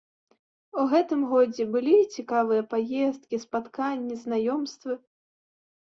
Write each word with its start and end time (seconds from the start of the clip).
У 0.83 0.85
гэтым 0.93 1.19
годзе 1.33 1.67
былі 1.75 1.93
і 1.99 2.09
цікавыя 2.17 2.63
паездкі, 2.73 3.35
спатканні, 3.47 4.15
знаёмствы. 4.25 4.93